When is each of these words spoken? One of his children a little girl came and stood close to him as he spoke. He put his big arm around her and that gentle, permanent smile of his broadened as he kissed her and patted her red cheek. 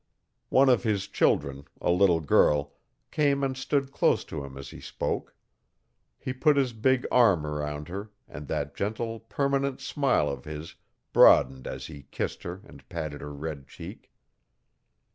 One 0.49 0.67
of 0.67 0.81
his 0.81 1.07
children 1.07 1.65
a 1.79 1.91
little 1.91 2.21
girl 2.21 2.73
came 3.11 3.43
and 3.43 3.55
stood 3.55 3.91
close 3.91 4.23
to 4.23 4.43
him 4.43 4.57
as 4.57 4.69
he 4.71 4.81
spoke. 4.81 5.35
He 6.17 6.33
put 6.33 6.57
his 6.57 6.73
big 6.73 7.05
arm 7.11 7.45
around 7.45 7.87
her 7.87 8.09
and 8.27 8.47
that 8.47 8.75
gentle, 8.75 9.19
permanent 9.19 9.79
smile 9.79 10.27
of 10.27 10.45
his 10.45 10.73
broadened 11.13 11.67
as 11.67 11.85
he 11.85 12.07
kissed 12.09 12.41
her 12.41 12.61
and 12.65 12.89
patted 12.89 13.21
her 13.21 13.31
red 13.31 13.67
cheek. 13.67 14.11